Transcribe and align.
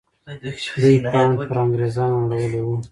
دوی 0.81 0.97
پاڼ 1.11 1.29
پر 1.49 1.57
انګریزانو 1.63 2.15
اړولی 2.21 2.61
وو. 2.65 2.75